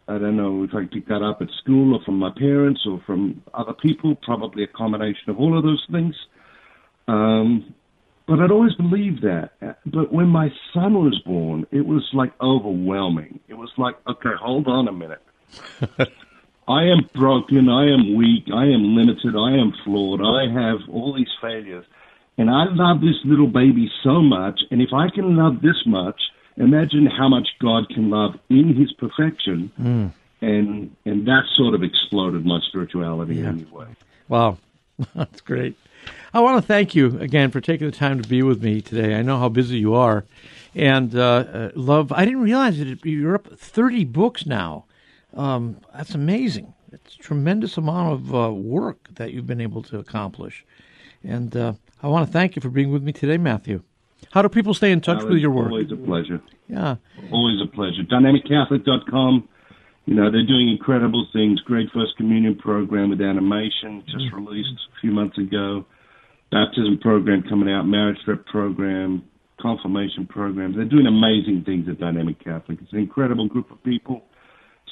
I 0.08 0.18
don't 0.18 0.38
know 0.38 0.64
if 0.64 0.74
I 0.74 0.86
picked 0.92 1.10
that 1.10 1.22
up 1.22 1.42
at 1.42 1.50
school 1.62 1.94
or 1.94 2.04
from 2.04 2.18
my 2.18 2.32
parents 2.36 2.82
or 2.88 3.02
from 3.06 3.44
other 3.54 3.74
people, 3.74 4.16
probably 4.16 4.64
a 4.64 4.68
combination 4.68 5.30
of 5.30 5.38
all 5.38 5.58
of 5.58 5.64
those 5.64 5.86
things. 5.92 6.16
Um, 7.08 7.76
but 8.28 8.40
I'd 8.40 8.52
always 8.52 8.74
believed 8.76 9.24
that. 9.24 9.52
But 9.86 10.12
when 10.12 10.28
my 10.28 10.50
son 10.74 10.94
was 10.96 11.20
born, 11.26 11.66
it 11.72 11.86
was 11.86 12.08
like 12.14 12.34
overwhelming. 12.42 13.40
It 13.48 13.56
was 13.56 13.72
like, 13.78 13.96
okay, 14.08 14.34
hold 14.40 14.68
on 14.68 14.88
a 14.88 14.92
minute. 14.92 15.22
I 16.68 16.84
am 16.84 17.10
broken. 17.16 17.70
I 17.70 17.88
am 17.88 18.16
weak. 18.16 18.46
I 18.54 18.66
am 18.66 18.96
limited. 18.96 19.36
I 19.36 19.58
am 19.58 19.74
flawed. 19.86 20.22
I 20.22 20.52
have 20.52 20.80
all 20.92 21.16
these 21.16 21.32
failures. 21.42 21.86
And 22.38 22.50
I 22.50 22.66
love 22.70 23.02
this 23.02 23.16
little 23.24 23.48
baby 23.48 23.90
so 24.04 24.22
much. 24.22 24.60
And 24.70 24.82
if 24.82 24.90
I 24.94 25.10
can 25.10 25.36
love 25.38 25.62
this 25.62 25.82
much, 25.86 26.20
imagine 26.58 27.06
how 27.08 27.30
much 27.30 27.48
God 27.62 27.88
can 27.90 28.10
love 28.10 28.36
in 28.50 28.76
His 28.76 28.92
perfection, 28.94 29.72
mm. 29.80 30.12
and 30.42 30.96
and 31.06 31.28
that 31.28 31.44
sort 31.56 31.74
of 31.74 31.84
exploded 31.84 32.46
my 32.46 32.60
spirituality 32.68 33.38
yeah. 33.38 33.50
anyway. 33.50 33.88
Wow, 34.28 34.58
that's 35.16 35.42
great. 35.42 35.78
I 36.34 36.40
want 36.40 36.62
to 36.62 36.68
thank 36.68 36.96
you 36.96 37.20
again 37.20 37.52
for 37.52 37.62
taking 37.62 37.90
the 37.90 37.96
time 37.96 38.22
to 38.22 38.28
be 38.28 38.42
with 38.42 38.64
me 38.64 38.82
today. 38.82 39.16
I 39.16 39.22
know 39.22 39.40
how 39.40 39.50
busy 39.50 39.78
you 39.78 39.94
are, 39.94 40.26
and 40.76 41.16
uh, 41.16 41.22
uh, 41.22 41.72
love. 41.76 42.12
I 42.12 42.26
didn't 42.26 42.42
realize 42.42 42.80
that 42.80 43.04
you're 43.06 43.36
up 43.36 43.48
thirty 43.58 44.04
books 44.06 44.46
now. 44.46 44.86
Um, 45.34 45.78
that's 45.96 46.16
amazing. 46.16 46.74
It's 46.92 47.16
a 47.16 47.20
tremendous 47.20 47.78
amount 47.78 48.14
of 48.14 48.36
uh, 48.36 48.54
work 48.54 49.10
that 49.16 49.34
you've 49.34 49.48
been 49.48 49.62
able 49.62 49.84
to 49.84 50.00
accomplish, 50.00 50.66
and 51.24 51.56
uh, 51.56 51.74
I 52.02 52.08
want 52.08 52.28
to 52.28 52.32
thank 52.34 52.56
you 52.56 52.62
for 52.62 52.70
being 52.70 52.92
with 52.92 53.04
me 53.04 53.12
today, 53.12 53.38
Matthew. 53.38 53.82
How 54.32 54.42
do 54.42 54.50
people 54.50 54.74
stay 54.74 54.92
in 54.92 55.02
touch 55.02 55.24
with 55.24 55.38
your 55.38 55.52
work? 55.52 55.72
Always 55.72 55.92
a 55.92 55.96
pleasure. 55.96 56.42
Yeah. 56.68 56.96
Always 57.32 57.62
a 57.62 57.68
pleasure. 57.68 58.04
DynamicCatholic.com. 58.04 59.48
You 60.08 60.16
know, 60.16 60.32
they're 60.32 60.48
doing 60.48 60.70
incredible 60.70 61.28
things. 61.34 61.60
Great 61.62 61.90
First 61.94 62.16
Communion 62.16 62.56
program 62.56 63.10
with 63.10 63.20
animation, 63.20 64.04
just 64.06 64.26
mm-hmm. 64.26 64.46
released 64.46 64.70
a 64.98 65.02
few 65.02 65.12
months 65.12 65.38
ago. 65.38 65.86
Baptism 66.50 67.00
program 67.02 67.44
coming 67.44 67.70
out, 67.70 67.84
marriage 67.84 68.18
prep 68.24 68.46
program, 68.46 69.22
confirmation 69.60 70.26
program. 70.26 70.74
They're 70.74 70.86
doing 70.86 71.08
amazing 71.08 71.64
things 71.66 71.90
at 71.90 72.00
Dynamic 72.00 72.42
Catholic. 72.42 72.80
It's 72.82 72.94
an 72.94 73.00
incredible 73.00 73.50
group 73.50 73.70
of 73.70 73.84
people. 73.84 74.24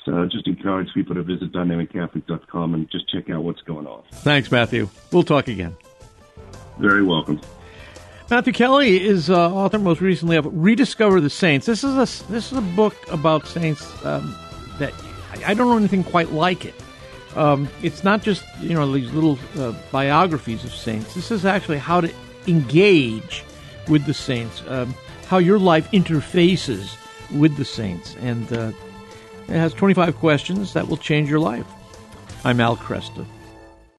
So 0.03 0.27
just 0.29 0.47
encourage 0.47 0.89
people 0.93 1.15
to 1.15 1.23
visit 1.23 1.53
dynamiccatholic.com 1.53 2.73
and 2.73 2.91
just 2.91 3.09
check 3.09 3.29
out 3.29 3.41
what's 3.45 3.61
going 3.61 3.87
on. 3.87 4.03
Thanks, 4.11 4.51
Matthew. 4.51 4.89
We'll 5.13 5.23
talk 5.23 5.47
again. 5.47 5.77
Very 6.77 7.03
welcome. 7.03 7.39
Matthew 8.29 8.51
Kelly 8.51 9.01
is 9.01 9.29
uh, 9.29 9.49
author 9.53 9.79
most 9.79 10.01
recently 10.01 10.35
of 10.35 10.45
"Rediscover 10.51 11.21
the 11.21 11.29
Saints." 11.29 11.67
This 11.67 11.85
is 11.85 11.93
a 11.93 12.31
this 12.31 12.51
is 12.51 12.57
a 12.57 12.61
book 12.61 12.95
about 13.11 13.47
saints 13.47 14.03
um, 14.03 14.35
that 14.79 14.93
I 15.43 15.53
don't 15.53 15.67
know 15.67 15.77
anything 15.77 16.03
quite 16.03 16.31
like 16.31 16.65
it. 16.65 16.75
Um, 17.35 17.67
it's 17.81 18.03
not 18.03 18.21
just 18.21 18.43
you 18.61 18.73
know 18.73 18.91
these 18.91 19.11
little 19.11 19.37
uh, 19.57 19.73
biographies 19.91 20.63
of 20.63 20.73
saints. 20.73 21.13
This 21.15 21.31
is 21.31 21.45
actually 21.45 21.79
how 21.79 22.01
to 22.01 22.13
engage 22.47 23.43
with 23.87 24.05
the 24.05 24.13
saints, 24.13 24.63
um, 24.67 24.95
how 25.27 25.37
your 25.37 25.59
life 25.59 25.89
interfaces 25.91 26.95
with 27.31 27.57
the 27.57 27.65
saints, 27.65 28.15
and 28.19 28.51
uh, 28.53 28.71
it 29.47 29.53
has 29.53 29.73
25 29.73 30.15
questions 30.15 30.73
that 30.73 30.87
will 30.87 30.97
change 30.97 31.29
your 31.29 31.39
life. 31.39 31.67
I'm 32.43 32.59
Al 32.59 32.77
Kresta. 32.77 33.25